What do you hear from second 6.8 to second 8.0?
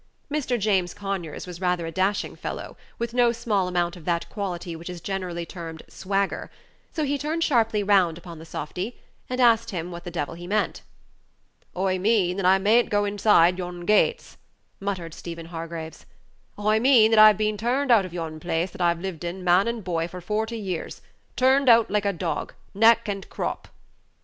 so he turned sharply